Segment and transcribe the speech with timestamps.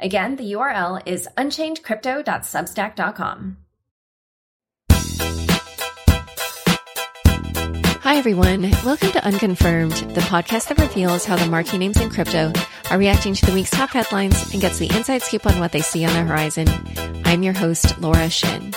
[0.00, 3.56] Again, the URL is unchainedcrypto.substack.com.
[8.00, 8.70] Hi, everyone.
[8.84, 12.52] Welcome to Unconfirmed, the podcast that reveals how the marquee names in crypto
[12.90, 15.82] are reacting to the week's top headlines and gets the inside scoop on what they
[15.82, 16.68] see on the horizon.
[17.24, 18.72] I'm your host, Laura Shin.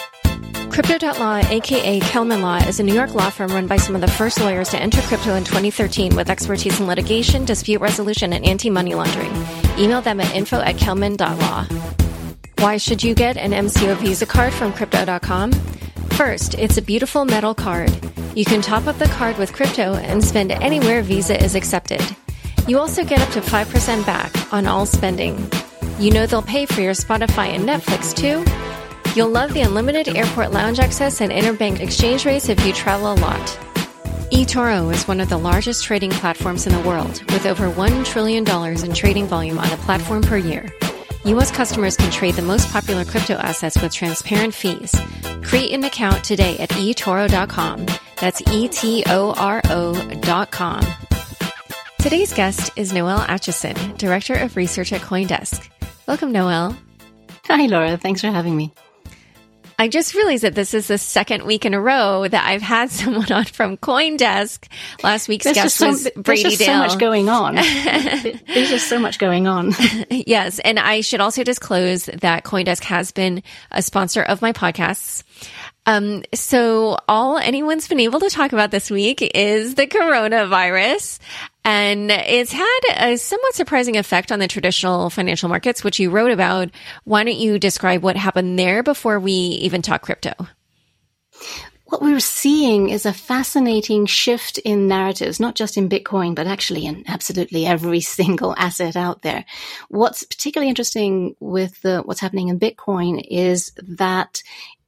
[0.71, 4.07] Crypto.law, aka Kelman Law, is a New York law firm run by some of the
[4.07, 8.71] first lawyers to enter crypto in 2013 with expertise in litigation, dispute resolution, and anti
[8.71, 9.60] money laundering.
[9.77, 11.66] Email them at info at kelman.law.
[12.59, 15.51] Why should you get an MCO Visa card from Crypto.com?
[16.12, 17.91] First, it's a beautiful metal card.
[18.35, 22.01] You can top up the card with crypto and spend anywhere Visa is accepted.
[22.68, 25.49] You also get up to 5% back on all spending.
[25.99, 28.45] You know they'll pay for your Spotify and Netflix too?
[29.15, 33.15] You'll love the unlimited airport lounge access and interbank exchange rates if you travel a
[33.15, 33.70] lot.
[34.32, 38.48] eToro is one of the largest trading platforms in the world, with over $1 trillion
[38.85, 40.71] in trading volume on the platform per year.
[41.26, 41.51] U.S.
[41.51, 44.96] customers can trade the most popular crypto assets with transparent fees.
[45.43, 47.85] Create an account today at eToro.com.
[48.21, 49.12] That's E-T-O-R-O.com.
[51.99, 55.70] Today's guest is Noelle Acheson, Director of Research at Coindesk.
[56.07, 56.77] Welcome, Noelle.
[57.48, 57.98] Hi, Laura.
[57.98, 58.71] Thanks for having me.
[59.82, 62.91] I just realized that this is the second week in a row that I've had
[62.91, 64.68] someone on from CoinDesk.
[65.01, 66.75] Last week's there's guest so, was Brady there's just Dale.
[66.75, 67.56] so much going on.
[67.56, 69.73] there's just so much going on.
[70.12, 73.41] yes, and I should also disclose that CoinDesk has been
[73.72, 75.23] a sponsor of my podcasts.
[75.88, 81.17] Um, so all anyone's been able to talk about this week is the coronavirus.
[81.63, 86.31] And it's had a somewhat surprising effect on the traditional financial markets, which you wrote
[86.31, 86.69] about.
[87.03, 90.33] Why don't you describe what happened there before we even talk crypto?
[91.85, 96.85] What we're seeing is a fascinating shift in narratives, not just in Bitcoin, but actually
[96.85, 99.43] in absolutely every single asset out there.
[99.89, 104.41] What's particularly interesting with the, what's happening in Bitcoin is that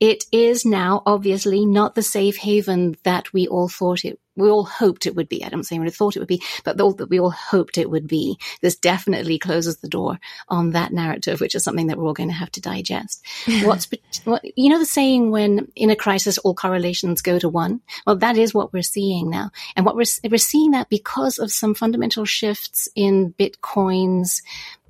[0.03, 4.63] it is now obviously not the safe haven that we all thought it we all
[4.63, 5.45] hoped it would be.
[5.45, 8.07] I don't say we thought it would be, but that we all hoped it would
[8.07, 8.39] be.
[8.61, 10.19] This definitely closes the door
[10.49, 13.23] on that narrative, which is something that we're all going to have to digest.
[13.63, 13.87] What's,
[14.23, 17.81] what, you know, the saying when in a crisis, all correlations go to one?
[18.07, 19.51] Well, that is what we're seeing now.
[19.75, 24.41] And what we're, we're seeing that because of some fundamental shifts in Bitcoin's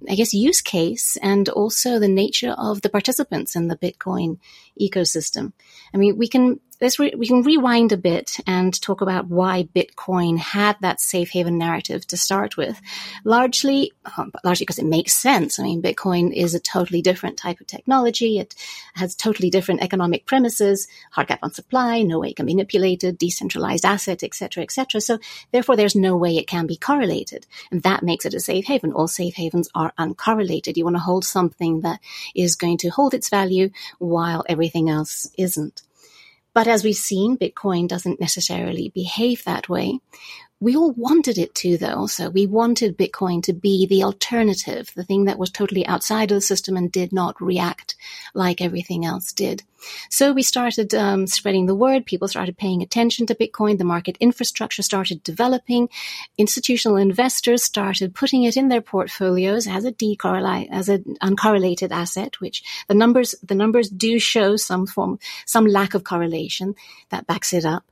[0.09, 4.37] I guess, use case and also the nature of the participants in the Bitcoin
[4.79, 5.53] ecosystem.
[5.93, 9.63] I mean, we can, let's re- we can rewind a bit and talk about why
[9.73, 12.79] Bitcoin had that safe haven narrative to start with.
[13.23, 15.59] Largely, um, largely because it makes sense.
[15.59, 18.37] I mean, Bitcoin is a totally different type of technology.
[18.37, 18.53] It
[18.95, 23.17] has totally different economic premises, hard cap on supply, no way it can be manipulated,
[23.17, 24.99] decentralized asset, etc., etc.
[24.99, 25.19] So
[25.53, 27.47] therefore, there's no way it can be correlated.
[27.71, 28.91] And that makes it a safe haven.
[28.91, 30.75] All safe havens are uncorrelated.
[30.75, 32.01] You want to hold something that
[32.35, 33.69] is going to hold its value
[33.99, 35.81] while everything else isn't.
[36.53, 39.99] But as we've seen, Bitcoin doesn't necessarily behave that way.
[40.63, 42.07] We all wanted it to, though.
[42.07, 46.35] So we wanted Bitcoin to be the alternative, the thing that was totally outside of
[46.35, 47.95] the system and did not react
[48.33, 49.63] like everything else did.
[50.09, 52.05] So we started um, spreading the word.
[52.05, 53.77] People started paying attention to Bitcoin.
[53.77, 55.89] The market infrastructure started developing.
[56.37, 62.39] Institutional investors started putting it in their portfolios as a decorrelate, as an uncorrelated asset,
[62.39, 66.73] which the numbers, the numbers do show some form, some lack of correlation
[67.09, 67.83] that backs it up.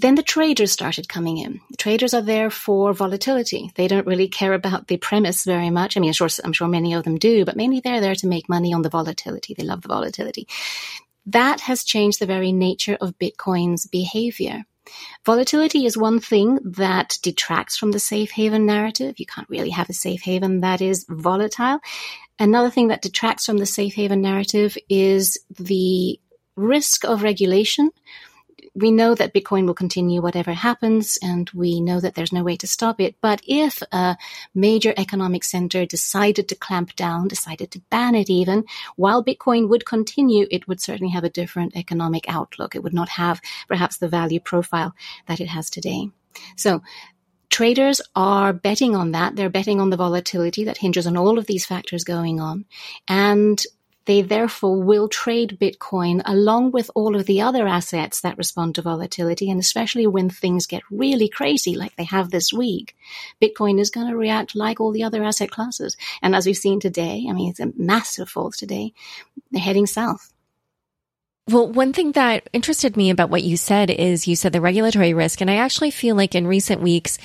[0.00, 1.60] Then the traders started coming in.
[1.70, 3.70] The traders are there for volatility.
[3.74, 5.94] They don't really care about the premise very much.
[5.94, 8.26] I mean, I'm sure, I'm sure many of them do, but mainly they're there to
[8.26, 9.52] make money on the volatility.
[9.52, 10.48] They love the volatility.
[11.26, 14.64] That has changed the very nature of Bitcoin's behavior.
[15.26, 19.20] Volatility is one thing that detracts from the safe haven narrative.
[19.20, 21.78] You can't really have a safe haven that is volatile.
[22.38, 26.18] Another thing that detracts from the safe haven narrative is the
[26.56, 27.90] risk of regulation
[28.74, 32.56] we know that Bitcoin will continue whatever happens, and we know that there's no way
[32.56, 33.16] to stop it.
[33.20, 34.16] But if a
[34.54, 38.64] major economic center decided to clamp down, decided to ban it even,
[38.96, 42.74] while Bitcoin would continue, it would certainly have a different economic outlook.
[42.74, 44.94] It would not have perhaps the value profile
[45.26, 46.10] that it has today.
[46.56, 46.82] So
[47.48, 49.34] traders are betting on that.
[49.36, 52.64] They're betting on the volatility that hinges on all of these factors going on.
[53.08, 53.60] And
[54.10, 58.82] they therefore will trade Bitcoin along with all of the other assets that respond to
[58.82, 59.48] volatility.
[59.48, 62.96] And especially when things get really crazy, like they have this week,
[63.40, 65.96] Bitcoin is going to react like all the other asset classes.
[66.22, 68.94] And as we've seen today, I mean, it's a massive fall today.
[69.52, 70.32] They're heading south.
[71.46, 75.14] Well, one thing that interested me about what you said is you said the regulatory
[75.14, 75.40] risk.
[75.40, 77.16] And I actually feel like in recent weeks,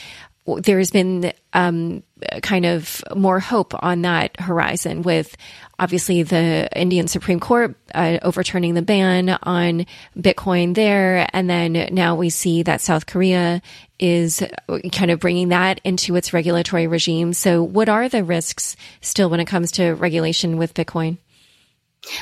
[0.46, 2.04] there's been um,
[2.42, 5.36] kind of more hope on that horizon with
[5.80, 9.86] obviously the Indian Supreme Court uh, overturning the ban on
[10.18, 11.28] Bitcoin there.
[11.34, 13.62] And then now we see that South Korea
[14.00, 14.44] is
[14.92, 17.34] kind of bringing that into its regulatory regime.
[17.34, 21.18] So, what are the risks still when it comes to regulation with Bitcoin?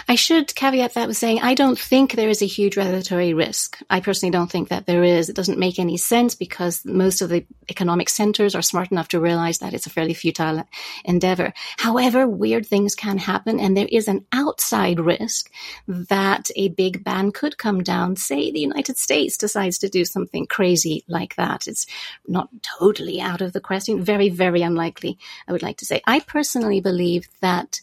[0.08, 3.80] I should caveat that with saying I don't think there is a huge regulatory risk.
[3.90, 5.30] I personally don't think that there is.
[5.30, 9.20] It doesn't make any sense because most of the economic centers are smart enough to
[9.20, 10.68] realize that it's a fairly futile
[11.04, 11.54] endeavor.
[11.78, 15.52] However, weird things can happen and there is an outside risk
[15.88, 18.16] that a big ban could come down.
[18.16, 21.68] Say the United States decides to do something crazy like that.
[21.68, 21.86] It's
[22.28, 24.04] not totally out of the question.
[24.04, 26.02] Very, very unlikely, I would like to say.
[26.06, 27.82] I personally believe that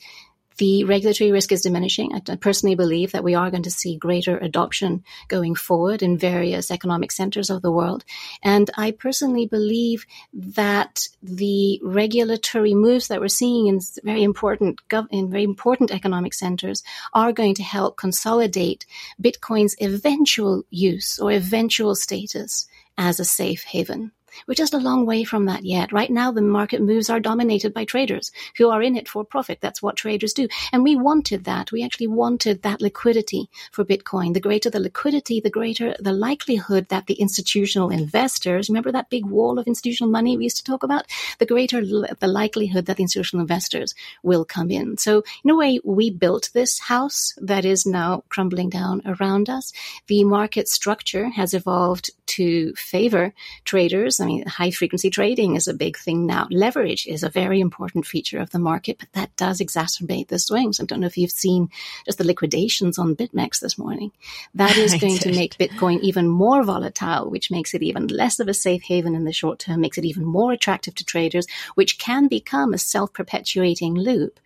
[0.56, 2.12] the regulatory risk is diminishing.
[2.14, 6.70] I personally believe that we are going to see greater adoption going forward in various
[6.70, 8.04] economic centers of the world.
[8.42, 14.80] And I personally believe that the regulatory moves that we're seeing in very important,
[15.10, 16.82] in very important economic centers
[17.12, 18.86] are going to help consolidate
[19.20, 22.66] Bitcoin's eventual use or eventual status
[22.98, 24.12] as a safe haven.
[24.46, 25.92] We're just a long way from that yet.
[25.92, 29.58] Right now, the market moves are dominated by traders who are in it for profit.
[29.60, 30.48] That's what traders do.
[30.72, 31.72] And we wanted that.
[31.72, 34.34] We actually wanted that liquidity for Bitcoin.
[34.34, 39.26] The greater the liquidity, the greater the likelihood that the institutional investors, remember that big
[39.26, 41.06] wall of institutional money we used to talk about?
[41.38, 44.96] The greater the likelihood that the institutional investors will come in.
[44.98, 49.72] So in a way, we built this house that is now crumbling down around us.
[50.06, 53.32] The market structure has evolved to favor
[53.64, 54.19] traders.
[54.20, 56.46] I mean, high frequency trading is a big thing now.
[56.50, 60.80] Leverage is a very important feature of the market, but that does exacerbate the swings.
[60.80, 61.70] I don't know if you've seen
[62.04, 64.12] just the liquidations on BitMEX this morning.
[64.54, 68.48] That is going to make Bitcoin even more volatile, which makes it even less of
[68.48, 71.98] a safe haven in the short term, makes it even more attractive to traders, which
[71.98, 74.40] can become a self perpetuating loop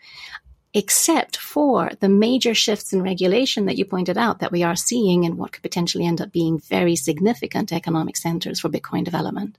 [0.75, 5.25] except for the major shifts in regulation that you pointed out that we are seeing
[5.25, 9.57] and what could potentially end up being very significant economic centers for Bitcoin development.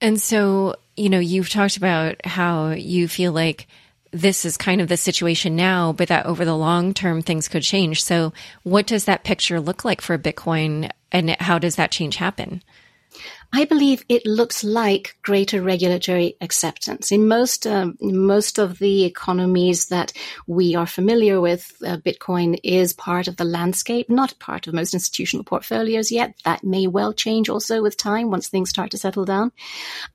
[0.00, 3.66] And so, you know, you've talked about how you feel like
[4.12, 7.62] this is kind of the situation now, but that over the long term things could
[7.62, 8.02] change.
[8.02, 8.32] So,
[8.62, 12.62] what does that picture look like for Bitcoin and how does that change happen?
[13.52, 19.86] I believe it looks like greater regulatory acceptance in most um, most of the economies
[19.86, 20.12] that
[20.46, 21.72] we are familiar with.
[21.84, 26.34] Uh, Bitcoin is part of the landscape, not part of most institutional portfolios yet.
[26.44, 29.52] That may well change also with time once things start to settle down.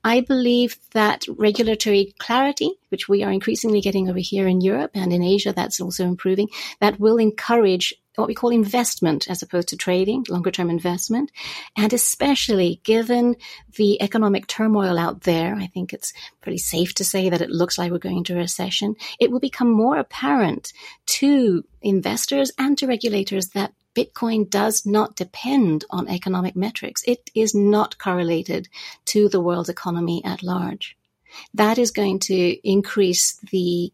[0.04, 5.12] I believe that regulatory clarity, which we are increasingly getting over here in Europe and
[5.12, 6.48] in Asia, that's also improving.
[6.80, 11.30] That will encourage what we call investment as opposed to trading, longer term investment.
[11.76, 13.36] And especially given
[13.76, 17.78] the economic turmoil out there, I think it's pretty safe to say that it looks
[17.78, 18.96] like we're going into a recession.
[19.18, 20.72] It will become more apparent
[21.06, 27.02] to investors and to regulators that Bitcoin does not depend on economic metrics.
[27.06, 28.68] It is not correlated
[29.06, 30.96] to the world economy at large.
[31.54, 33.92] That is going to increase the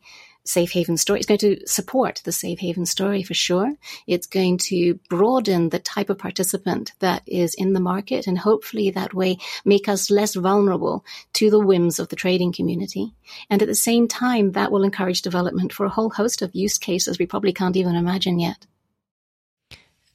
[0.49, 1.21] safe haven story.
[1.21, 3.75] It's going to support the safe haven story for sure.
[4.07, 8.91] It's going to broaden the type of participant that is in the market and hopefully
[8.91, 13.13] that way make us less vulnerable to the whims of the trading community.
[13.51, 16.79] And at the same time, that will encourage development for a whole host of use
[16.79, 18.67] cases we probably can't even imagine yet.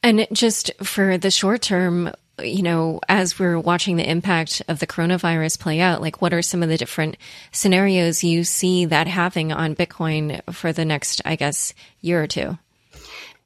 [0.01, 2.11] And just for the short term,
[2.41, 6.41] you know, as we're watching the impact of the coronavirus play out, like what are
[6.41, 7.17] some of the different
[7.51, 12.57] scenarios you see that having on Bitcoin for the next, I guess, year or two?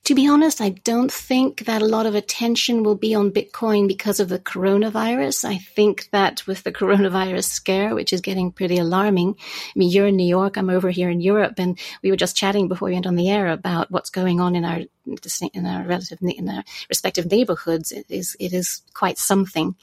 [0.08, 3.90] To be honest, I don't think that a lot of attention will be on Bitcoin
[3.90, 5.44] because of the coronavirus.
[5.44, 10.08] I think that with the coronavirus scare, which is getting pretty alarming, I mean, you're
[10.08, 12.94] in New York, I'm over here in Europe, and we were just chatting before we
[12.94, 14.80] went on the air about what's going on in our
[15.54, 17.92] in our relative in our respective neighborhoods.
[17.92, 19.76] It is it is quite something.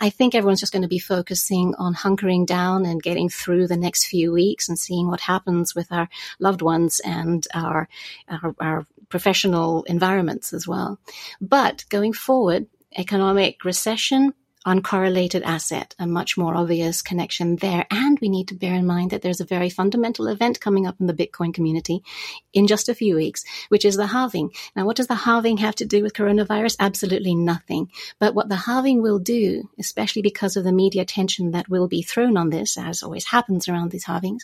[0.00, 3.76] I think everyone's just going to be focusing on hunkering down and getting through the
[3.76, 7.88] next few weeks and seeing what happens with our loved ones and our
[8.28, 10.98] our, our professional environments as well.
[11.40, 14.34] But going forward, economic recession,
[14.66, 17.84] uncorrelated asset, a much more obvious connection there.
[17.90, 20.96] And we need to bear in mind that there's a very fundamental event coming up
[21.00, 22.02] in the Bitcoin community
[22.52, 24.52] in just a few weeks, which is the halving.
[24.74, 26.76] Now, what does the halving have to do with coronavirus?
[26.80, 27.90] Absolutely nothing.
[28.18, 32.02] But what the halving will do, especially because of the media attention that will be
[32.02, 34.40] thrown on this, as always happens around these halvings,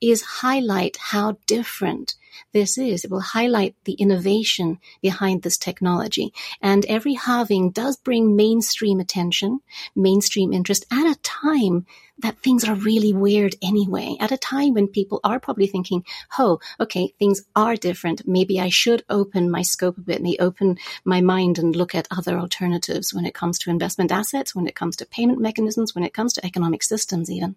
[0.00, 2.14] is highlight how different
[2.52, 3.04] this is.
[3.04, 6.32] It will highlight the innovation behind this technology.
[6.60, 9.60] And every halving does bring mainstream attention,
[9.94, 11.86] mainstream interest at a time
[12.20, 16.04] that things are really weird anyway, at a time when people are probably thinking,
[16.38, 18.26] oh, okay, things are different.
[18.26, 22.08] Maybe I should open my scope a bit, maybe open my mind and look at
[22.10, 26.04] other alternatives when it comes to investment assets, when it comes to payment mechanisms, when
[26.04, 27.54] it comes to economic systems even.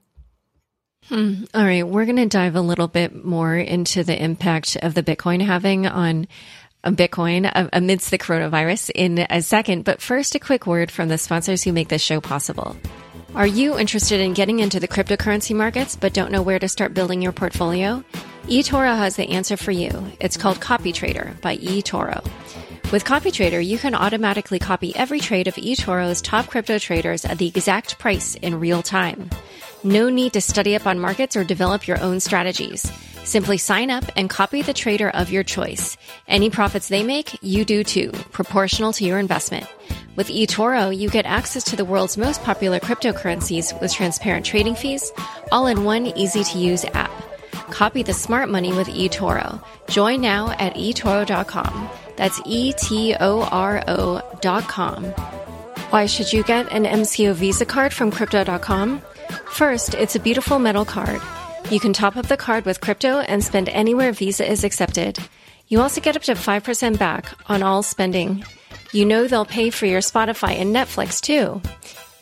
[1.07, 1.43] Hmm.
[1.53, 1.87] All right.
[1.87, 5.87] We're going to dive a little bit more into the impact of the Bitcoin halving
[5.87, 6.27] on
[6.83, 9.83] Bitcoin amidst the coronavirus in a second.
[9.83, 12.75] But first, a quick word from the sponsors who make this show possible.
[13.35, 16.93] Are you interested in getting into the cryptocurrency markets but don't know where to start
[16.93, 18.03] building your portfolio?
[18.47, 20.11] eToro has the answer for you.
[20.19, 22.25] It's called Copy Trader by eToro.
[22.91, 27.37] With Copy Trader, you can automatically copy every trade of eToro's top crypto traders at
[27.37, 29.29] the exact price in real time.
[29.83, 32.83] No need to study up on markets or develop your own strategies.
[33.23, 35.97] Simply sign up and copy the trader of your choice.
[36.27, 39.65] Any profits they make, you do too, proportional to your investment.
[40.15, 45.11] With eToro, you get access to the world's most popular cryptocurrencies with transparent trading fees,
[45.51, 47.11] all in one easy to use app.
[47.71, 49.63] Copy the smart money with eToro.
[49.87, 51.89] Join now at eToro.com.
[52.17, 55.05] That's E T O R O.com.
[55.91, 59.01] Why should you get an MCO Visa card from Crypto.com?
[59.51, 61.21] First, it's a beautiful metal card.
[61.69, 65.17] You can top up the card with crypto and spend anywhere Visa is accepted.
[65.67, 68.43] You also get up to 5% back on all spending.
[68.91, 71.61] You know they'll pay for your Spotify and Netflix too.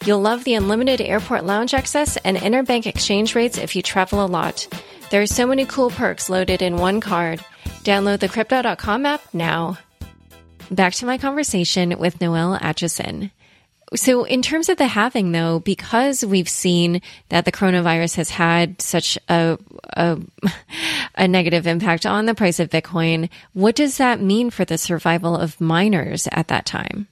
[0.06, 4.28] You'll love the unlimited airport lounge access and interbank exchange rates if you travel a
[4.28, 4.68] lot.
[5.10, 7.44] There are so many cool perks loaded in one card.
[7.84, 9.78] Download the Crypto.com app now.
[10.70, 13.32] Back to my conversation with Noelle Acheson.
[13.96, 18.82] So, in terms of the halving, though, because we've seen that the coronavirus has had
[18.82, 19.58] such a,
[19.94, 20.20] a,
[21.16, 25.36] a negative impact on the price of Bitcoin, what does that mean for the survival
[25.36, 27.08] of miners at that time?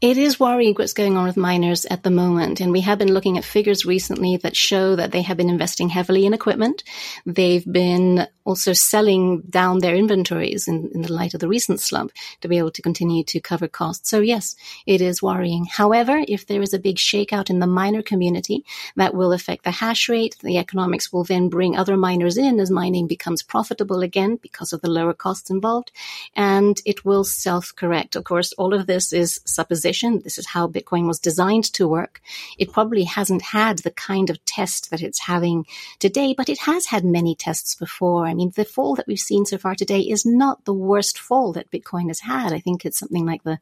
[0.00, 2.60] It is worrying what's going on with miners at the moment.
[2.60, 5.88] And we have been looking at figures recently that show that they have been investing
[5.88, 6.84] heavily in equipment.
[7.26, 12.12] They've been also selling down their inventories in, in the light of the recent slump
[12.40, 14.08] to be able to continue to cover costs.
[14.08, 14.56] So yes,
[14.86, 15.66] it is worrying.
[15.66, 18.64] However, if there is a big shakeout in the miner community,
[18.96, 20.36] that will affect the hash rate.
[20.42, 24.80] The economics will then bring other miners in as mining becomes profitable again because of
[24.80, 25.92] the lower costs involved.
[26.34, 28.16] And it will self correct.
[28.16, 30.20] Of course, all of this is supposition.
[30.22, 32.20] This is how Bitcoin was designed to work.
[32.58, 35.66] It probably hasn't had the kind of test that it's having
[35.98, 38.24] today, but it has had many tests before.
[38.24, 41.52] I mean, the fall that we've seen so far today is not the worst fall
[41.54, 42.52] that Bitcoin has had.
[42.52, 43.58] I think it's something like the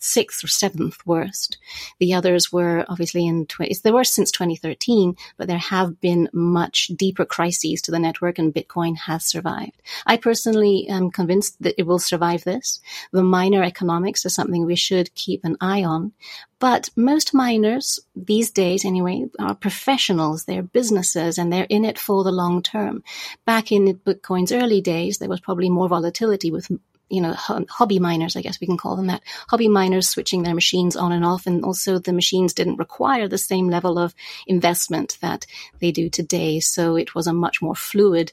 [0.00, 1.58] sixth or seventh worst.
[1.98, 6.28] The others were obviously in, tw- it's the worst since 2013, but there have been
[6.32, 9.80] much deeper crises to the network and Bitcoin has survived.
[10.06, 12.80] I personally am convinced that it will survive this.
[13.12, 16.12] The miner economics is something we should keep an eye on.
[16.58, 20.44] But most miners these days, anyway, are professionals.
[20.44, 23.02] They're businesses and they're in it for the long term.
[23.46, 26.70] Back in Bitcoin's early days, there was probably more volatility with
[27.10, 29.22] you know, hobby miners, I guess we can call them that.
[29.48, 31.46] Hobby miners switching their machines on and off.
[31.46, 34.14] And also the machines didn't require the same level of
[34.46, 35.44] investment that
[35.80, 36.60] they do today.
[36.60, 38.32] So it was a much more fluid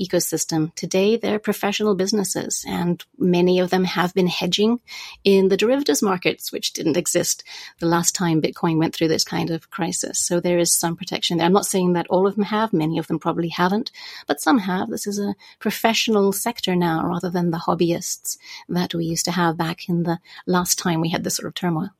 [0.00, 0.74] ecosystem.
[0.74, 4.80] Today, they're professional businesses, and many of them have been hedging
[5.24, 7.44] in the derivatives markets, which didn't exist
[7.78, 10.18] the last time Bitcoin went through this kind of crisis.
[10.18, 11.46] So there is some protection there.
[11.46, 13.90] I'm not saying that all of them have, many of them probably haven't,
[14.26, 14.88] but some have.
[14.88, 18.38] This is a professional sector now rather than the hobbyists
[18.68, 21.54] that we used to have back in the last time we had this sort of
[21.54, 21.90] turmoil.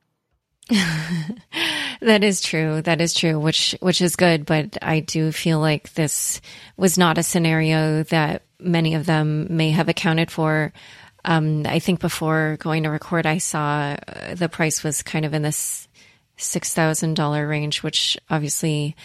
[2.01, 2.81] that is true.
[2.81, 6.41] That is true, which which is good, but I do feel like this
[6.75, 10.73] was not a scenario that many of them may have accounted for.
[11.23, 15.33] Um, I think before going to record, I saw uh, the price was kind of
[15.33, 15.87] in this
[16.37, 18.95] six thousand dollar range, which obviously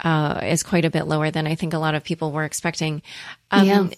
[0.00, 3.02] uh, is quite a bit lower than I think a lot of people were expecting.
[3.50, 3.88] Um, yeah.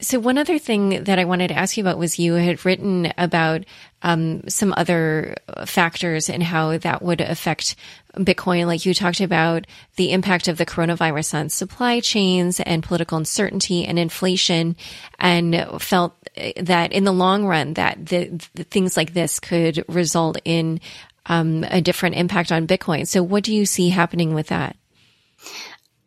[0.00, 3.12] So one other thing that I wanted to ask you about was you had written
[3.18, 3.64] about
[4.02, 5.36] um, some other
[5.66, 7.74] factors and how that would affect
[8.14, 8.66] Bitcoin.
[8.66, 13.84] Like you talked about the impact of the coronavirus on supply chains and political uncertainty
[13.84, 14.76] and inflation,
[15.18, 16.14] and felt
[16.56, 20.80] that in the long run that the, the things like this could result in
[21.26, 23.06] um, a different impact on Bitcoin.
[23.06, 24.76] So, what do you see happening with that?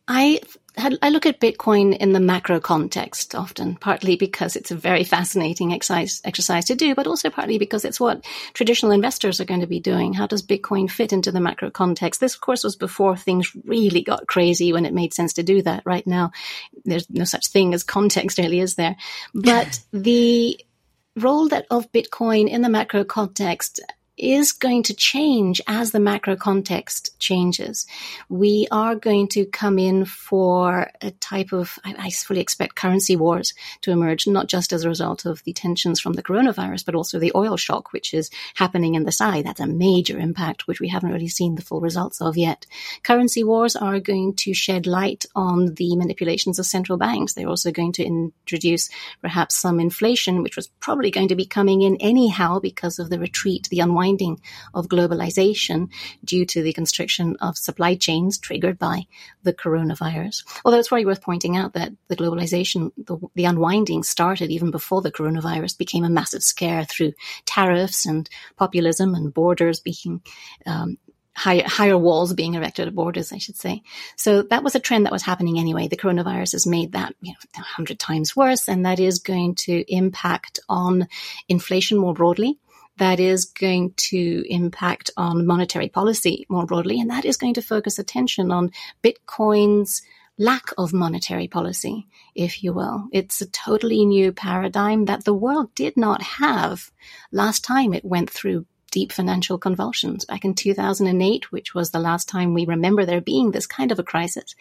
[0.08, 0.42] I
[0.78, 5.74] I look at Bitcoin in the macro context often, partly because it's a very fascinating
[5.74, 8.24] exercise, exercise to do, but also partly because it's what
[8.54, 10.14] traditional investors are going to be doing.
[10.14, 12.22] How does Bitcoin fit into the macro context?
[12.22, 15.62] This, of course, was before things really got crazy when it made sense to do
[15.62, 15.84] that.
[15.86, 16.32] Right now,
[16.86, 18.96] there's no such thing as context, really, is there?
[19.34, 20.58] But the
[21.18, 23.82] role that of Bitcoin in the macro context
[24.18, 27.88] is going to change as the macro context changes.
[28.30, 33.54] We are going to come in for a type of, I, fully expect currency wars
[33.82, 37.20] to emerge, not just as a result of the tensions from the coronavirus, but also
[37.20, 39.46] the oil shock, which is happening in the side.
[39.46, 42.66] That's a major impact, which we haven't really seen the full results of yet.
[43.04, 47.34] Currency wars are going to shed light on the manipulations of central banks.
[47.34, 48.90] They're also going to introduce
[49.22, 53.20] perhaps some inflation, which was probably going to be coming in anyhow because of the
[53.20, 54.42] retreat, the unwinding unwinding
[54.74, 55.90] of globalization
[56.24, 59.04] due to the constriction of supply chains triggered by
[59.44, 60.44] the coronavirus.
[60.66, 65.02] Although it's very worth pointing out that the globalization, the, the unwinding started even before
[65.02, 67.14] the coronavirus became a massive scare through
[67.46, 70.22] tariffs and populism and borders being
[70.66, 70.98] um,
[71.36, 73.84] higher, higher walls being erected at borders, I should say.
[74.16, 75.88] So that was a trend that was happening anyway.
[75.88, 79.56] The coronavirus has made that, you know, a hundred times worse, and that is going
[79.56, 81.08] to impact on
[81.48, 82.58] inflation more broadly
[83.02, 87.00] that is going to impact on monetary policy more broadly.
[87.00, 88.70] And that is going to focus attention on
[89.04, 90.04] Bitcoin's
[90.38, 93.08] lack of monetary policy, if you will.
[93.12, 96.92] It's a totally new paradigm that the world did not have
[97.32, 102.30] last time it went through deep financial convulsions back in 2008, which was the last
[102.30, 104.56] time we remember there being this kind of a crisis.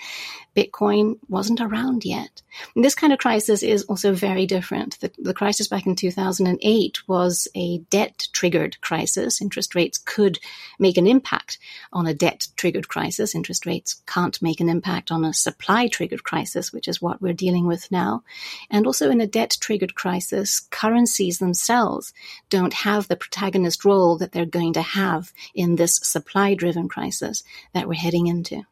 [0.57, 2.43] Bitcoin wasn't around yet.
[2.75, 4.99] And this kind of crisis is also very different.
[5.01, 9.41] The, the crisis back in 2008 was a debt triggered crisis.
[9.41, 10.39] Interest rates could
[10.79, 11.59] make an impact
[11.93, 13.35] on a debt triggered crisis.
[13.35, 17.33] Interest rates can't make an impact on a supply triggered crisis, which is what we're
[17.33, 18.23] dealing with now.
[18.71, 22.13] And also in a debt triggered crisis, currencies themselves
[22.49, 27.43] don't have the protagonist role that they're going to have in this supply driven crisis
[27.75, 28.63] that we're heading into.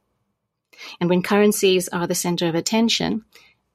[1.01, 3.25] And when currencies are the center of attention,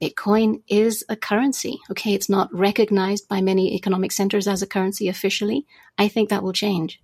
[0.01, 1.79] Bitcoin is a currency.
[1.91, 5.65] Okay, it's not recognized by many economic centers as a currency officially.
[5.97, 7.01] I think that will change.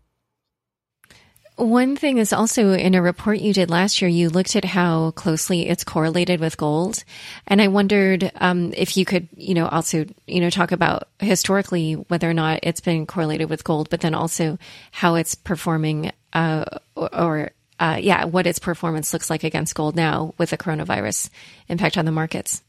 [1.59, 5.11] One thing is also in a report you did last year, you looked at how
[5.11, 7.03] closely it's correlated with gold.
[7.47, 11.95] And I wondered um, if you could, you know, also, you know, talk about historically
[11.95, 14.57] whether or not it's been correlated with gold, but then also
[14.91, 16.63] how it's performing uh,
[16.95, 21.29] or, uh, yeah, what its performance looks like against gold now with the coronavirus
[21.67, 22.63] impact on the markets.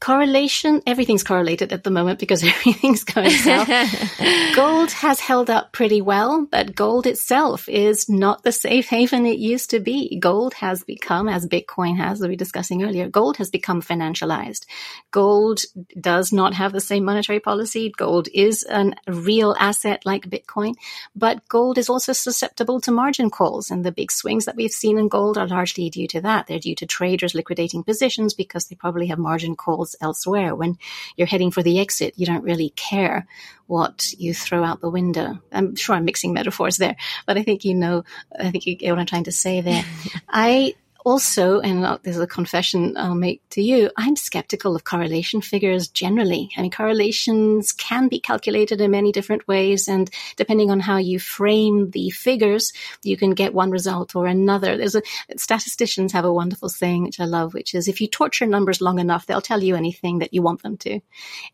[0.00, 3.68] Correlation, everything's correlated at the moment because everything's going south.
[4.54, 9.38] gold has held up pretty well, but gold itself is not the safe haven it
[9.38, 10.18] used to be.
[10.18, 14.66] Gold has become, as Bitcoin has, as we were discussing earlier, gold has become financialized.
[15.10, 15.62] Gold
[16.00, 17.92] does not have the same monetary policy.
[17.96, 20.74] Gold is a real asset like Bitcoin,
[21.16, 23.70] but gold is also susceptible to margin calls.
[23.70, 26.46] And the big swings that we've seen in gold are largely due to that.
[26.46, 30.54] They're due to traders liquidating positions because they probably have margin calls elsewhere.
[30.54, 30.78] When
[31.16, 33.26] you're heading for the exit, you don't really care
[33.66, 35.38] what you throw out the window.
[35.50, 38.04] I'm sure I'm mixing metaphors there, but I think you know,
[38.38, 39.84] I think you get what I'm trying to say there.
[40.28, 45.42] I also, and uh, there's a confession I'll make to you, I'm skeptical of correlation
[45.42, 46.50] figures generally.
[46.56, 51.18] I mean, correlations can be calculated in many different ways, and depending on how you
[51.18, 54.76] frame the figures, you can get one result or another.
[54.78, 55.02] There's a
[55.36, 58.98] statisticians have a wonderful saying which I love, which is if you torture numbers long
[58.98, 61.00] enough, they'll tell you anything that you want them to.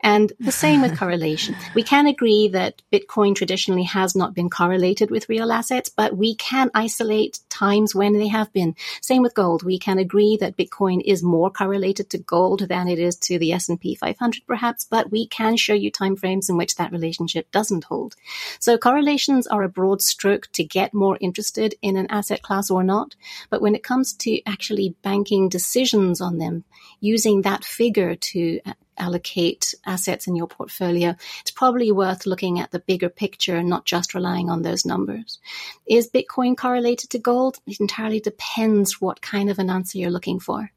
[0.00, 1.56] And the same with correlation.
[1.74, 6.36] We can agree that Bitcoin traditionally has not been correlated with real assets, but we
[6.36, 8.74] can isolate times when they have been.
[9.02, 9.62] Same with gold.
[9.62, 13.52] We can agree that Bitcoin is more correlated to gold than it is to the
[13.52, 18.16] S&P 500 perhaps, but we can show you timeframes in which that relationship doesn't hold.
[18.58, 22.82] So correlations are a broad stroke to get more interested in an asset class or
[22.82, 23.16] not.
[23.50, 26.64] But when it comes to actually banking decisions on them,
[27.00, 28.60] using that figure to
[29.00, 33.86] allocate assets in your portfolio, it's probably worth looking at the bigger picture and not
[33.86, 35.38] just relying on those numbers.
[35.86, 37.58] Is Bitcoin correlated to gold?
[37.66, 40.70] It entirely depends what kind of an answer you're looking for.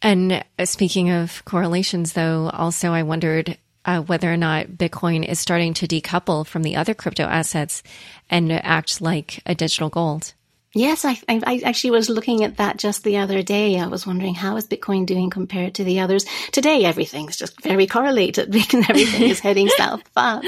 [0.00, 5.40] And uh, speaking of correlations, though, also I wondered uh, whether or not Bitcoin is
[5.40, 7.82] starting to decouple from the other crypto assets
[8.28, 10.34] and act like a digital gold.
[10.76, 13.80] Yes, I, I, actually was looking at that just the other day.
[13.80, 16.26] I was wondering how is Bitcoin doing compared to the others.
[16.52, 20.46] Today, everything's just very correlated because everything is heading south fast.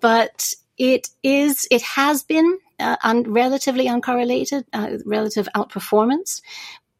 [0.00, 6.40] But It is, it has been uh, un- relatively uncorrelated, uh, relative outperformance.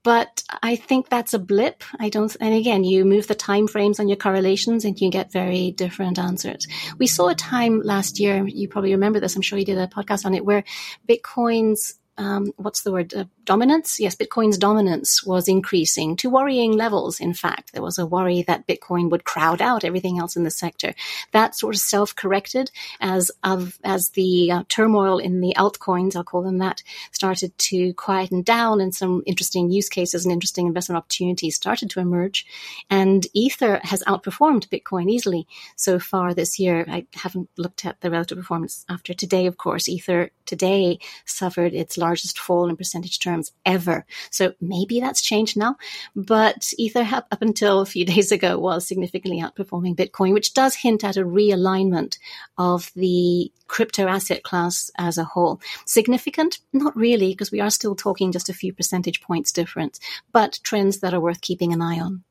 [0.04, 1.82] But I think that's a blip.
[1.98, 5.32] I don't, and again, you move the time frames on your correlations and you get
[5.32, 6.68] very different answers.
[6.98, 9.88] We saw a time last year, you probably remember this, I'm sure you did a
[9.88, 10.62] podcast on it, where
[11.08, 13.14] Bitcoin's um, what's the word?
[13.14, 13.98] Uh, dominance?
[13.98, 17.20] Yes, Bitcoin's dominance was increasing to worrying levels.
[17.20, 20.50] In fact, there was a worry that Bitcoin would crowd out everything else in the
[20.50, 20.94] sector.
[21.32, 26.42] That sort of self-corrected as of as the uh, turmoil in the altcoins, I'll call
[26.42, 31.56] them that, started to quieten down, and some interesting use cases and interesting investment opportunities
[31.56, 32.46] started to emerge.
[32.90, 36.84] And Ether has outperformed Bitcoin easily so far this year.
[36.88, 39.88] I haven't looked at the relative performance after today, of course.
[39.88, 44.06] Ether today suffered its largest fall in percentage terms ever.
[44.30, 45.76] So maybe that's changed now,
[46.16, 51.04] but Ether up until a few days ago was significantly outperforming Bitcoin, which does hint
[51.04, 52.18] at a realignment
[52.56, 55.60] of the crypto asset class as a whole.
[55.84, 56.58] Significant?
[56.72, 60.00] Not really, because we are still talking just a few percentage points difference,
[60.32, 62.24] but trends that are worth keeping an eye on.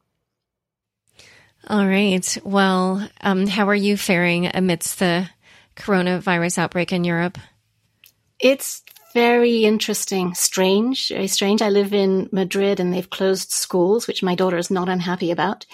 [1.69, 2.37] All right.
[2.43, 5.29] Well, um, how are you faring amidst the
[5.75, 7.37] coronavirus outbreak in Europe?
[8.39, 8.83] It's
[9.13, 11.61] very interesting, strange, very strange.
[11.61, 15.65] I live in Madrid and they've closed schools, which my daughter is not unhappy about.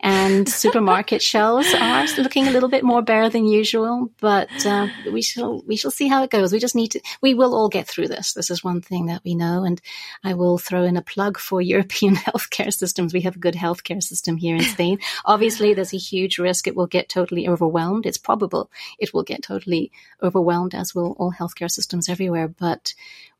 [0.00, 5.22] And supermarket shelves are looking a little bit more bare than usual, but uh, we
[5.22, 6.52] shall we shall see how it goes.
[6.52, 7.00] We just need to.
[7.20, 8.32] We will all get through this.
[8.32, 9.80] This is one thing that we know, and
[10.24, 13.14] I will throw in a plug for European healthcare systems.
[13.14, 14.98] We have a good healthcare system here in Spain.
[15.24, 18.06] Obviously, there's a huge risk it will get totally overwhelmed.
[18.06, 22.48] It's probable it will get totally overwhelmed, as will all healthcare systems everywhere.
[22.48, 22.77] But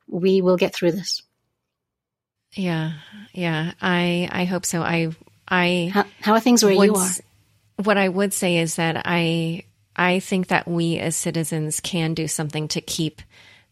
[0.06, 1.22] we will get through this.
[2.52, 2.92] Yeah,
[3.32, 3.72] yeah.
[3.80, 4.82] I I hope so.
[4.82, 5.10] I
[5.46, 7.10] I how, how are things where you are?
[7.82, 12.26] What I would say is that I I think that we as citizens can do
[12.26, 13.22] something to keep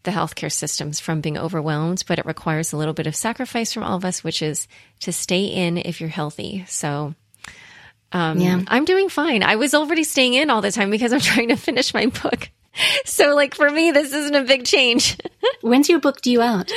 [0.03, 3.83] the healthcare systems from being overwhelmed, but it requires a little bit of sacrifice from
[3.83, 4.69] all of us, which is
[5.01, 6.65] to stay in if you're healthy.
[6.69, 7.15] So
[8.13, 8.63] um, yeah.
[8.69, 9.43] I'm doing fine.
[9.43, 12.51] I was already staying in all the time because I'm trying to finish my book.
[13.05, 15.17] so like for me, this isn't a big change.
[15.61, 16.71] When's your book due out?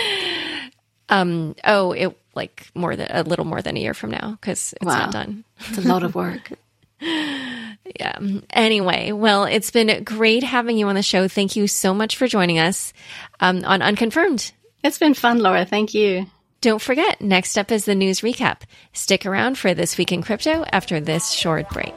[1.09, 4.73] Um, oh, it like more than a little more than a year from now because
[4.73, 4.99] it's wow.
[4.99, 5.43] not done.
[5.59, 6.51] It's a lot of work.
[7.01, 8.19] yeah.
[8.51, 11.27] Anyway, well, it's been great having you on the show.
[11.27, 12.93] Thank you so much for joining us
[13.39, 14.51] um, on Unconfirmed.
[14.83, 15.65] It's been fun, Laura.
[15.65, 16.27] Thank you.
[16.61, 18.61] Don't forget, next up is the news recap.
[18.91, 21.95] Stick around for This Week in Crypto after this short break.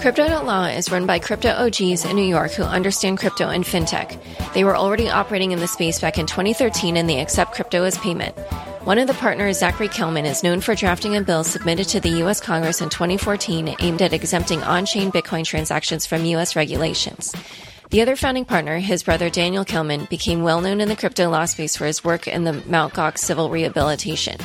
[0.00, 4.16] Crypto.law is run by crypto OGs in New York who understand crypto and fintech.
[4.54, 7.98] They were already operating in the space back in 2013 and they accept crypto as
[7.98, 8.38] payment.
[8.84, 12.10] One of the partners, Zachary Kelman, is known for drafting a bill submitted to the
[12.20, 12.40] U.S.
[12.40, 16.54] Congress in 2014 aimed at exempting on chain Bitcoin transactions from U.S.
[16.54, 17.34] regulations.
[17.90, 21.46] The other founding partner, his brother Daniel Kelman, became well known in the crypto law
[21.46, 22.92] space for his work in the Mt.
[22.92, 24.38] Gox civil rehabilitation.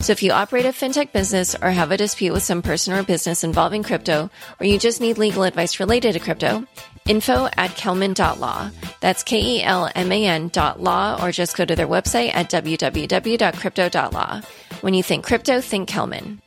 [0.00, 3.02] So if you operate a fintech business or have a dispute with some person or
[3.02, 6.66] business involving crypto, or you just need legal advice related to crypto,
[7.06, 8.70] info at kelman.law.
[9.00, 14.40] That's K-E-L-M-A-N dot law, or just go to their website at www.crypto.law.
[14.80, 16.40] When you think crypto, think Kelman.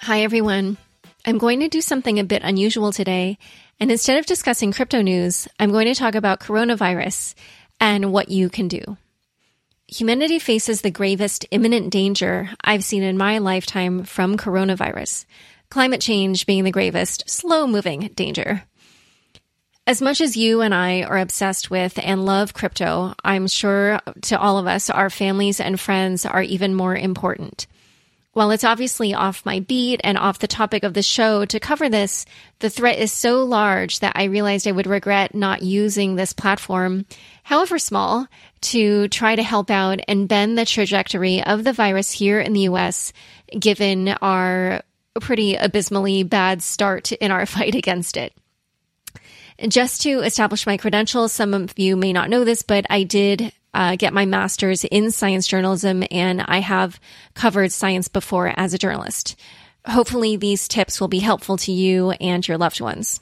[0.00, 0.76] Hi, everyone.
[1.24, 3.38] I'm going to do something a bit unusual today.
[3.78, 7.36] And instead of discussing crypto news, I'm going to talk about coronavirus
[7.78, 8.96] and what you can do
[9.92, 15.26] humanity faces the gravest imminent danger I've seen in my lifetime from coronavirus.
[15.70, 18.64] Climate change being the gravest, slow moving danger.
[19.86, 24.38] As much as you and I are obsessed with and love crypto, I'm sure to
[24.38, 27.66] all of us, our families and friends are even more important.
[28.34, 31.90] While it's obviously off my beat and off the topic of the show to cover
[31.90, 32.24] this,
[32.60, 37.04] the threat is so large that I realized I would regret not using this platform,
[37.42, 38.26] however small,
[38.62, 42.68] to try to help out and bend the trajectory of the virus here in the
[42.70, 43.12] US,
[43.58, 44.82] given our
[45.20, 48.32] pretty abysmally bad start in our fight against it.
[49.68, 53.52] Just to establish my credentials, some of you may not know this, but I did
[53.74, 57.00] uh, get my master's in science journalism and I have
[57.34, 59.36] covered science before as a journalist.
[59.86, 63.20] Hopefully these tips will be helpful to you and your loved ones.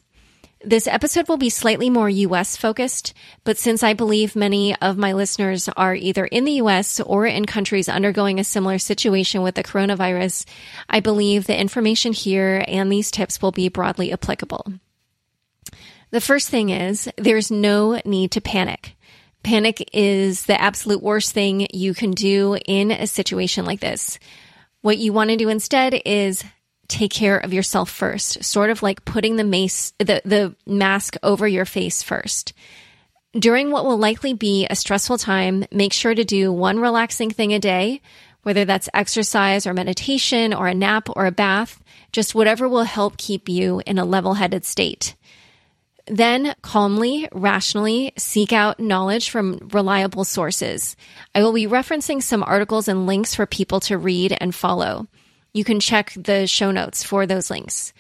[0.62, 5.12] This episode will be slightly more US focused, but since I believe many of my
[5.12, 9.64] listeners are either in the US or in countries undergoing a similar situation with the
[9.64, 10.44] coronavirus,
[10.86, 14.66] I believe the information here and these tips will be broadly applicable.
[16.10, 18.96] The first thing is there's no need to panic.
[19.42, 24.18] Panic is the absolute worst thing you can do in a situation like this.
[24.82, 26.44] What you want to do instead is
[26.88, 31.46] take care of yourself first, sort of like putting the mace, the, the mask over
[31.46, 32.52] your face first.
[33.32, 37.54] During what will likely be a stressful time, make sure to do one relaxing thing
[37.54, 38.02] a day,
[38.42, 43.16] whether that's exercise or meditation or a nap or a bath, just whatever will help
[43.16, 45.14] keep you in a level headed state.
[46.10, 50.96] Then calmly, rationally seek out knowledge from reliable sources.
[51.36, 55.06] I will be referencing some articles and links for people to read and follow.
[55.54, 57.92] You can check the show notes for those links.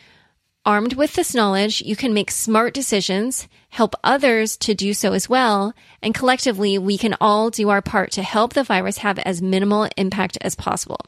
[0.66, 5.28] Armed with this knowledge, you can make smart decisions, help others to do so as
[5.28, 9.40] well, and collectively we can all do our part to help the virus have as
[9.40, 10.98] minimal impact as possible.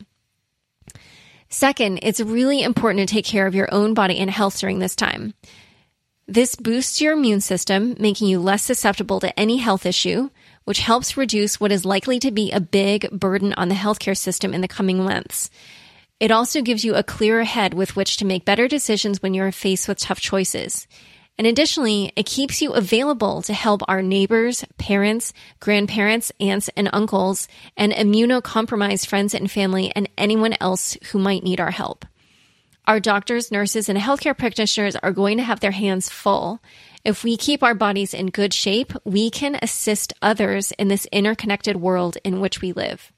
[1.48, 4.94] Second, it's really important to take care of your own body and health during this
[4.94, 5.34] time.
[6.28, 10.30] This boosts your immune system, making you less susceptible to any health issue,
[10.64, 14.54] which helps reduce what is likely to be a big burden on the healthcare system
[14.54, 15.50] in the coming months.
[16.20, 19.50] It also gives you a clearer head with which to make better decisions when you're
[19.50, 20.86] faced with tough choices.
[21.38, 27.48] And additionally, it keeps you available to help our neighbors, parents, grandparents, aunts, and uncles,
[27.76, 32.04] and immunocompromised friends and family, and anyone else who might need our help.
[32.86, 36.60] Our doctors, nurses, and healthcare practitioners are going to have their hands full.
[37.04, 41.76] If we keep our bodies in good shape, we can assist others in this interconnected
[41.76, 43.12] world in which we live.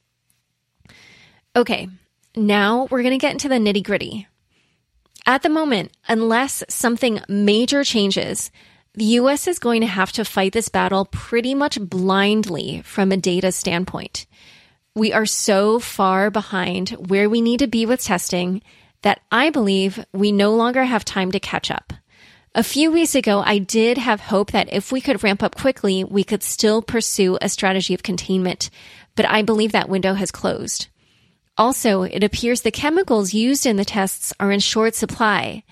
[1.57, 1.88] Okay,
[2.37, 4.27] now we're going to get into the nitty gritty.
[5.24, 8.50] At the moment, unless something major changes,
[8.92, 13.16] the US is going to have to fight this battle pretty much blindly from a
[13.16, 14.27] data standpoint.
[14.94, 18.62] We are so far behind where we need to be with testing
[19.05, 21.93] that I believe we no longer have time to catch up.
[22.55, 26.05] A few weeks ago, I did have hope that if we could ramp up quickly,
[26.05, 28.71] we could still pursue a strategy of containment,
[29.14, 30.88] but I believe that window has closed.
[31.59, 35.64] Also, it appears the chemicals used in the tests are in short supply.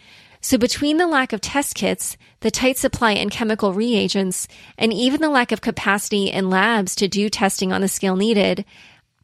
[0.42, 5.20] So between the lack of test kits, the tight supply in chemical reagents, and even
[5.20, 8.64] the lack of capacity in labs to do testing on the scale needed,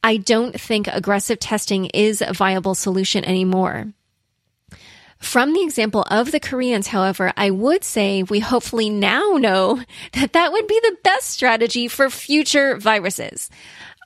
[0.02, 3.92] I don't think aggressive testing is a viable solution anymore.
[5.18, 9.82] From the example of the Koreans, however, I would say we hopefully now know
[10.12, 13.50] that that would be the best strategy for future viruses.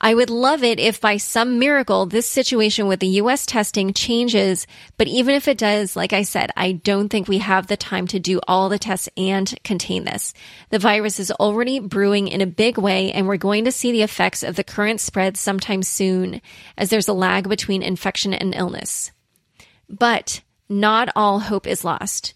[0.03, 4.67] I would love it if by some miracle this situation with the US testing changes.
[4.97, 8.07] But even if it does, like I said, I don't think we have the time
[8.07, 10.33] to do all the tests and contain this.
[10.71, 14.01] The virus is already brewing in a big way and we're going to see the
[14.01, 16.41] effects of the current spread sometime soon
[16.77, 19.13] as there's a lag between infection and illness.
[19.87, 22.33] But not all hope is lost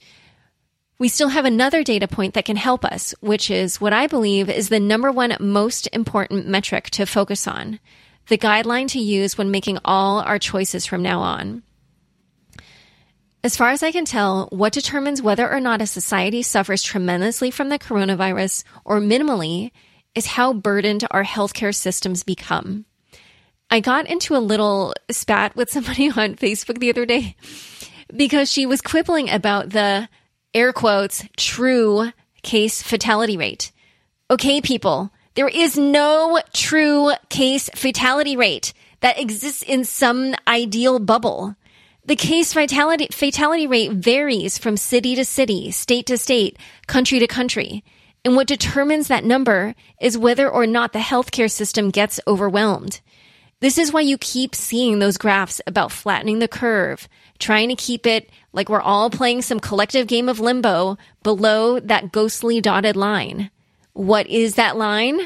[1.00, 4.50] we still have another data point that can help us, which is what I believe
[4.50, 7.80] is the number one most important metric to focus on,
[8.28, 11.64] the guideline to use when making all our choices from now on.
[13.44, 17.52] As far as I can tell, what determines whether or not a society suffers tremendously
[17.52, 19.72] from the coronavirus or minimally
[20.16, 22.86] is how burdened our healthcare systems become.
[23.70, 27.36] I got into a little spat with somebody on Facebook the other day
[28.16, 30.10] because she was quibbling about the
[30.58, 33.72] air quotes, true case fatality rate.
[34.32, 41.56] Okay, people, there is no true case fatality rate that exists in some ideal bubble.
[42.06, 47.28] The case fatality, fatality rate varies from city to city, state to state, country to
[47.28, 47.84] country.
[48.26, 53.00] And what determines that number is whether or not the healthcare system gets overwhelmed.
[53.60, 58.08] This is why you keep seeing those graphs about flattening the curve, trying to keep
[58.08, 63.52] it like we're all playing some collective game of limbo below that ghostly dotted line.
[63.94, 65.20] What is that line?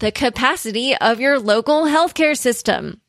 [0.00, 3.00] The capacity of your local healthcare system.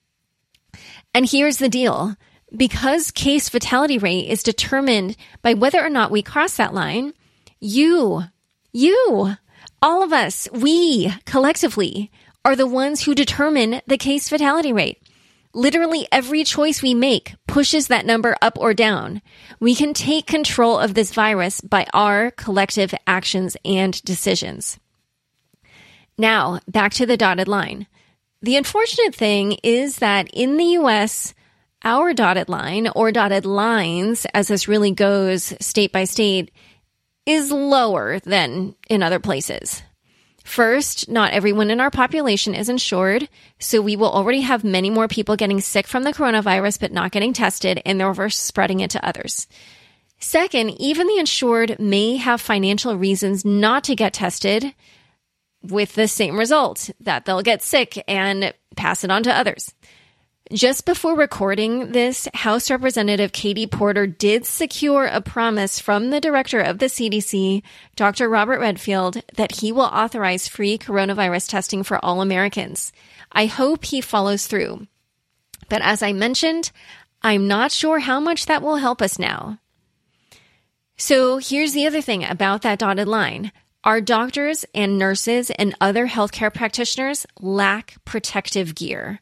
[1.13, 2.15] And here's the deal.
[2.55, 7.13] Because case fatality rate is determined by whether or not we cross that line,
[7.59, 8.23] you,
[8.71, 9.35] you,
[9.81, 12.09] all of us, we collectively
[12.45, 15.03] are the ones who determine the case fatality rate.
[15.53, 19.21] Literally every choice we make pushes that number up or down.
[19.59, 24.79] We can take control of this virus by our collective actions and decisions.
[26.19, 27.88] Now, back to the dotted line.
[28.41, 31.33] The unfortunate thing is that in the US,
[31.83, 36.51] our dotted line or dotted lines, as this really goes state by state,
[37.25, 39.81] is lower than in other places.
[40.49, 45.07] First, not everyone in our population is insured, so we will already have many more
[45.07, 49.07] people getting sick from the coronavirus but not getting tested and therefore spreading it to
[49.07, 49.47] others.
[50.17, 54.73] Second, even the insured may have financial reasons not to get tested
[55.62, 59.71] with the same result that they'll get sick and pass it on to others.
[60.51, 66.59] Just before recording this, House Representative Katie Porter did secure a promise from the director
[66.59, 67.62] of the CDC,
[67.95, 68.27] Dr.
[68.27, 72.91] Robert Redfield, that he will authorize free coronavirus testing for all Americans.
[73.31, 74.88] I hope he follows through.
[75.69, 76.71] But as I mentioned,
[77.21, 79.59] I'm not sure how much that will help us now.
[80.97, 83.51] So here's the other thing about that dotted line.
[83.83, 89.21] Our doctors and nurses and other healthcare practitioners lack protective gear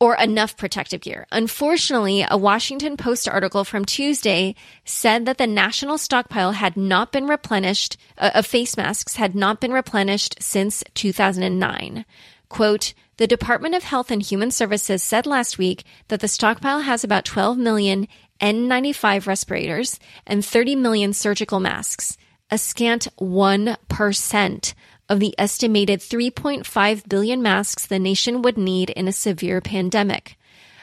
[0.00, 1.26] or enough protective gear.
[1.30, 4.54] Unfortunately, a Washington Post article from Tuesday
[4.84, 9.60] said that the national stockpile had not been replenished, uh, of face masks had not
[9.60, 12.04] been replenished since 2009.
[12.48, 17.04] Quote, the Department of Health and Human Services said last week that the stockpile has
[17.04, 18.08] about 12 million
[18.40, 22.16] N95 respirators and 30 million surgical masks,
[22.50, 24.74] a scant 1%
[25.08, 30.36] of the estimated 3.5 billion masks the nation would need in a severe pandemic.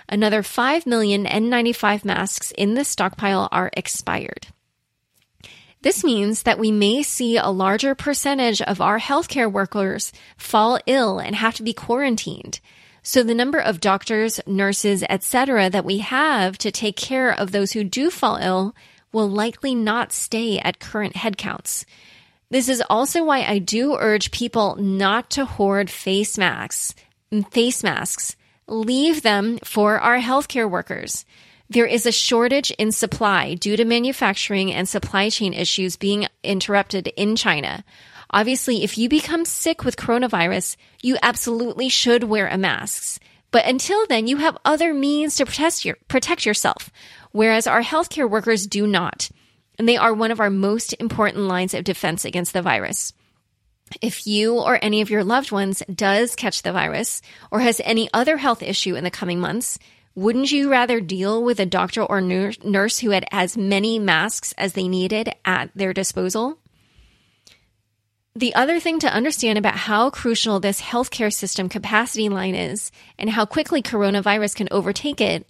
[0.07, 4.47] Another 5 million N95 masks in the stockpile are expired.
[5.81, 11.17] This means that we may see a larger percentage of our healthcare workers fall ill
[11.17, 12.59] and have to be quarantined.
[13.01, 15.71] So the number of doctors, nurses, etc.
[15.71, 18.75] that we have to take care of those who do fall ill
[19.11, 21.85] will likely not stay at current headcounts.
[22.51, 26.93] This is also why I do urge people not to hoard face masks.
[27.49, 28.35] Face masks.
[28.67, 31.25] Leave them for our healthcare workers.
[31.69, 37.07] There is a shortage in supply due to manufacturing and supply chain issues being interrupted
[37.15, 37.85] in China.
[38.31, 43.21] Obviously, if you become sick with coronavirus, you absolutely should wear a mask.
[43.51, 46.91] But until then, you have other means to protect, your, protect yourself,
[47.31, 49.29] whereas our healthcare workers do not
[49.77, 53.13] and they are one of our most important lines of defense against the virus.
[54.01, 58.09] If you or any of your loved ones does catch the virus or has any
[58.13, 59.77] other health issue in the coming months,
[60.15, 64.73] wouldn't you rather deal with a doctor or nurse who had as many masks as
[64.73, 66.57] they needed at their disposal?
[68.35, 73.29] The other thing to understand about how crucial this healthcare system capacity line is and
[73.29, 75.49] how quickly coronavirus can overtake it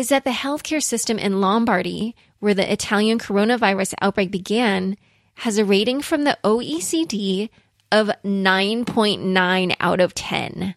[0.00, 4.96] is that the healthcare system in Lombardy, where the Italian coronavirus outbreak began,
[5.34, 7.50] has a rating from the OECD
[7.92, 10.74] of 9.9 out of 10.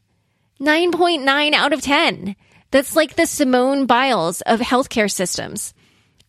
[0.60, 2.36] 9.9 out of 10.
[2.72, 5.74] That's like the Simone Biles of healthcare systems.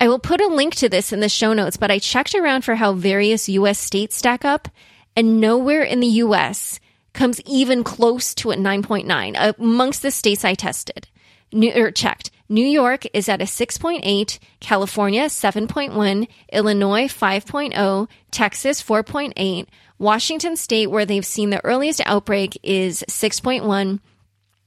[0.00, 2.64] I will put a link to this in the show notes, but I checked around
[2.64, 4.68] for how various US states stack up,
[5.16, 6.78] and nowhere in the US
[7.12, 11.08] comes even close to a 9.9 amongst the states I tested
[11.52, 12.30] or checked.
[12.48, 19.66] New York is at a 6.8, California 7.1, Illinois 5.0, Texas 4.8,
[19.98, 24.00] Washington state where they've seen the earliest outbreak is 6.1,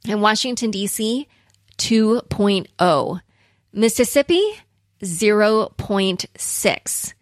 [0.08, 1.28] and Washington DC
[1.78, 3.22] 2.0.
[3.74, 4.42] Mississippi
[5.04, 7.14] 0.6.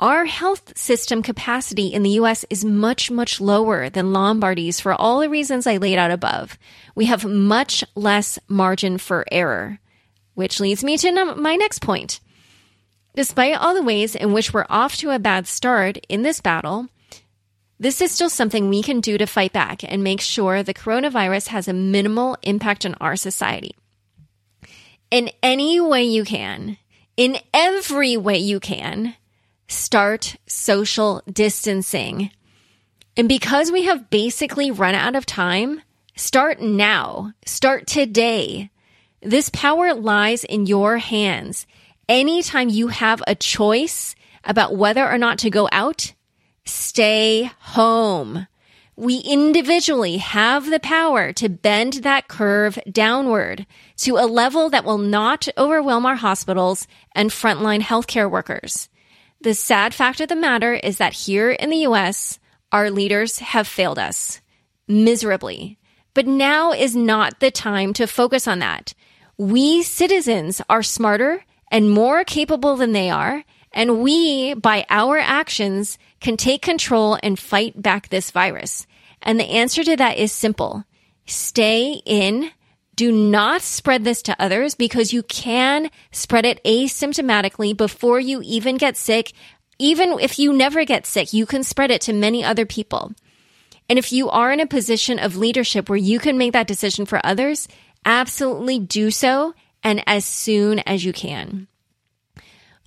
[0.00, 5.20] Our health system capacity in the US is much, much lower than Lombardy's for all
[5.20, 6.56] the reasons I laid out above.
[6.94, 9.78] We have much less margin for error,
[10.32, 12.20] which leads me to my next point.
[13.14, 16.88] Despite all the ways in which we're off to a bad start in this battle,
[17.78, 21.48] this is still something we can do to fight back and make sure the coronavirus
[21.48, 23.76] has a minimal impact on our society.
[25.10, 26.78] In any way you can,
[27.18, 29.16] in every way you can,
[29.70, 32.30] start social distancing.
[33.16, 35.82] And because we have basically run out of time,
[36.16, 37.32] start now.
[37.46, 38.70] Start today.
[39.22, 41.66] This power lies in your hands.
[42.08, 46.14] Anytime you have a choice about whether or not to go out,
[46.64, 48.46] stay home.
[48.96, 53.66] We individually have the power to bend that curve downward
[53.98, 58.89] to a level that will not overwhelm our hospitals and frontline healthcare workers.
[59.42, 62.38] The sad fact of the matter is that here in the US,
[62.72, 64.40] our leaders have failed us
[64.86, 65.78] miserably.
[66.12, 68.92] But now is not the time to focus on that.
[69.38, 73.44] We citizens are smarter and more capable than they are.
[73.72, 78.86] And we, by our actions, can take control and fight back this virus.
[79.22, 80.84] And the answer to that is simple.
[81.24, 82.50] Stay in
[82.94, 88.76] do not spread this to others because you can spread it asymptomatically before you even
[88.76, 89.32] get sick.
[89.78, 93.12] Even if you never get sick, you can spread it to many other people.
[93.88, 97.06] And if you are in a position of leadership where you can make that decision
[97.06, 97.66] for others,
[98.04, 101.66] absolutely do so and as soon as you can.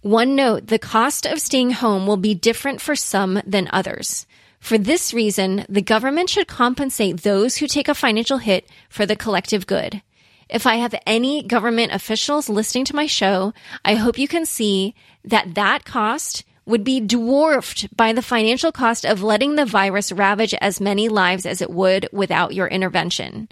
[0.02, 4.26] One note, the cost of staying home will be different for some than others.
[4.64, 9.18] For this reason, the government should compensate those who take a financial hit for the
[9.18, 10.02] collective good.
[10.48, 13.54] If I have any government officials listening to my show,
[13.84, 14.96] I hope you can see
[15.26, 20.54] that that cost would be dwarfed by the financial cost of letting the virus ravage
[20.62, 23.50] as many lives as it would without your intervention.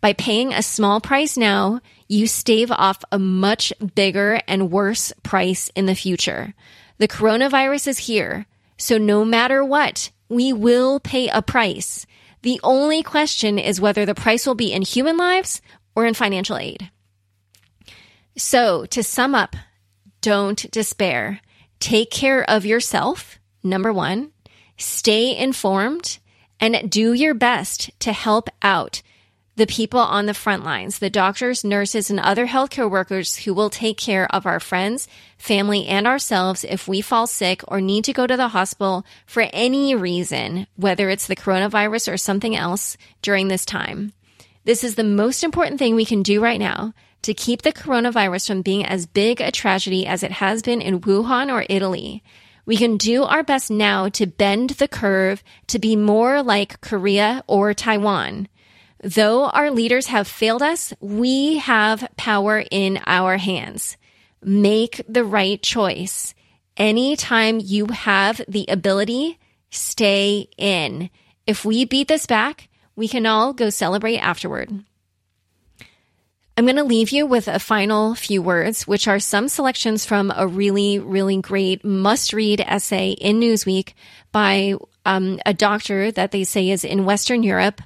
[0.00, 5.72] By paying a small price now, you stave off a much bigger and worse price
[5.74, 6.54] in the future.
[6.98, 8.46] The coronavirus is here,
[8.76, 12.06] so no matter what, we will pay a price.
[12.40, 15.60] The only question is whether the price will be in human lives
[15.94, 16.90] or in financial aid.
[18.36, 19.54] So, to sum up,
[20.22, 21.40] don't despair.
[21.80, 24.32] Take care of yourself, number one.
[24.78, 26.18] Stay informed
[26.58, 29.02] and do your best to help out
[29.62, 33.70] the people on the front lines, the doctors, nurses, and other healthcare workers who will
[33.70, 35.06] take care of our friends,
[35.38, 39.46] family, and ourselves if we fall sick or need to go to the hospital for
[39.52, 44.12] any reason, whether it's the coronavirus or something else during this time.
[44.64, 46.92] This is the most important thing we can do right now
[47.22, 51.00] to keep the coronavirus from being as big a tragedy as it has been in
[51.00, 52.24] Wuhan or Italy.
[52.66, 57.44] We can do our best now to bend the curve to be more like Korea
[57.46, 58.48] or Taiwan.
[59.02, 63.96] Though our leaders have failed us, we have power in our hands.
[64.42, 66.34] Make the right choice.
[66.76, 69.40] Anytime you have the ability,
[69.70, 71.10] stay in.
[71.48, 74.70] If we beat this back, we can all go celebrate afterward.
[76.56, 80.32] I'm going to leave you with a final few words, which are some selections from
[80.36, 83.94] a really, really great must read essay in Newsweek
[84.30, 84.74] by
[85.04, 87.80] um, a doctor that they say is in Western Europe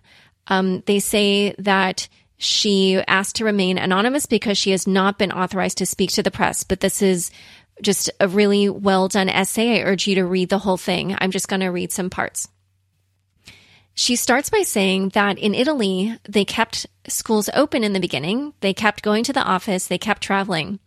[0.49, 5.79] um, they say that she asked to remain anonymous because she has not been authorized
[5.79, 6.65] to speak to the press.
[6.65, 7.31] But this is
[7.83, 9.81] just a really well done essay.
[9.81, 11.17] I urge you to read the whole thing.
[11.19, 12.49] I'm just going to read some parts.
[13.95, 18.53] She starts by saying that in Italy, they kept schools open in the beginning.
[18.61, 19.87] They kept going to the office.
[19.87, 20.81] They kept traveling.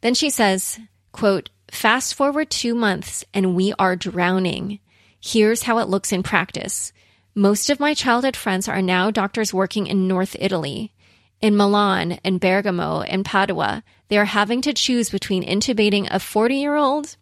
[0.00, 0.80] Then she says,
[1.12, 4.80] quote, fast forward two months and we are drowning.
[5.20, 6.92] Here's how it looks in practice.
[7.34, 10.92] Most of my childhood friends are now doctors working in North Italy.
[11.40, 16.56] In Milan and Bergamo and Padua, they are having to choose between intubating a 40
[16.56, 17.16] year old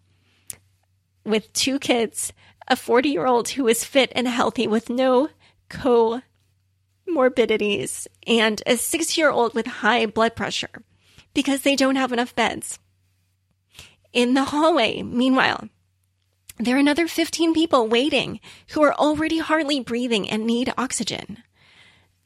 [1.24, 2.32] with two kids,
[2.66, 5.28] a 40 year old who is fit and healthy with no
[5.68, 10.82] comorbidities, and a six year old with high blood pressure
[11.34, 12.80] because they don't have enough beds.
[14.12, 15.68] In the hallway, meanwhile,
[16.61, 18.38] there are another 15 people waiting
[18.72, 21.42] who are already hardly breathing and need oxygen.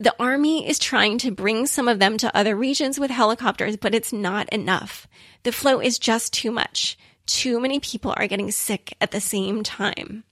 [0.01, 3.95] The army is trying to bring some of them to other regions with helicopters, but
[3.95, 5.07] it's not enough.
[5.45, 6.99] The flow is just too much.
[7.27, 10.25] Too many people are getting sick at the same time.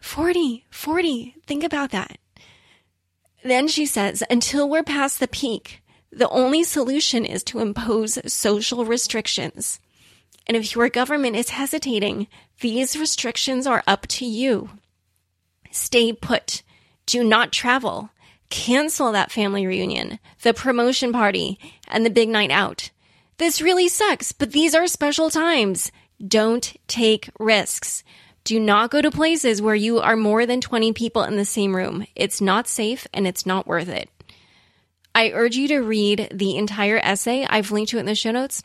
[0.00, 2.18] 40, 40, think about that.
[3.44, 8.84] Then she says, until we're past the peak, the only solution is to impose social
[8.84, 9.78] restrictions.
[10.48, 12.26] And if your government is hesitating,
[12.60, 14.70] these restrictions are up to you.
[15.70, 16.62] Stay put.
[17.06, 18.10] Do not travel.
[18.48, 22.90] Cancel that family reunion, the promotion party, and the big night out.
[23.36, 25.92] This really sucks, but these are special times.
[26.26, 28.02] Don't take risks.
[28.44, 31.76] Do not go to places where you are more than 20 people in the same
[31.76, 32.06] room.
[32.16, 34.08] It's not safe and it's not worth it.
[35.14, 37.46] I urge you to read the entire essay.
[37.48, 38.62] I've linked to it in the show notes.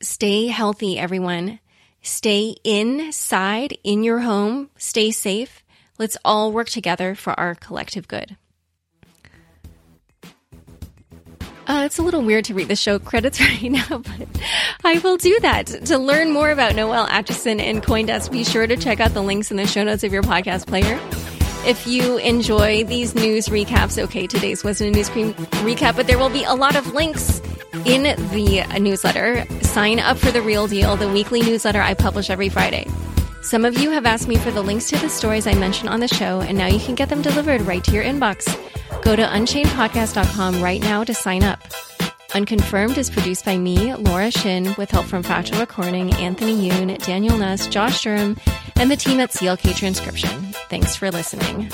[0.00, 1.58] Stay healthy, everyone.
[2.02, 4.70] Stay inside in your home.
[4.76, 5.62] Stay safe.
[5.98, 8.36] Let's all work together for our collective good.
[11.66, 14.28] Uh, it's a little weird to read the show credits right now, but
[14.82, 15.66] I will do that.
[15.86, 19.50] To learn more about Noel Acheson and Coindesk, be sure to check out the links
[19.50, 20.98] in the show notes of your podcast player.
[21.66, 26.30] If you enjoy these news recaps, okay, today's wasn't a news recap, but there will
[26.30, 27.40] be a lot of links
[27.84, 29.46] in the newsletter.
[29.62, 32.86] Sign up for the real deal, the weekly newsletter I publish every Friday.
[33.42, 36.00] Some of you have asked me for the links to the stories I mention on
[36.00, 38.46] the show, and now you can get them delivered right to your inbox.
[39.02, 41.60] Go to unchainedpodcast.com right now to sign up.
[42.34, 47.36] Unconfirmed is produced by me, Laura Shin, with help from Fractal Recording, Anthony Yoon, Daniel
[47.36, 48.36] Nuss, Josh Durham,
[48.76, 50.28] and the team at CLK Transcription.
[50.68, 51.70] Thanks for listening.